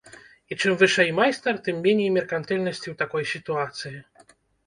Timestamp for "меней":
1.83-2.09